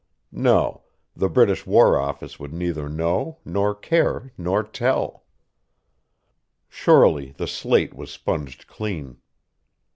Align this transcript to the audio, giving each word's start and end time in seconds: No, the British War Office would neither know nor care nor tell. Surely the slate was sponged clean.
No, 0.31 0.81
the 1.15 1.29
British 1.29 1.67
War 1.67 1.95
Office 1.99 2.39
would 2.39 2.51
neither 2.55 2.89
know 2.89 3.37
nor 3.45 3.75
care 3.75 4.33
nor 4.35 4.63
tell. 4.63 5.25
Surely 6.67 7.33
the 7.33 7.45
slate 7.45 7.93
was 7.93 8.09
sponged 8.09 8.65
clean. 8.65 9.17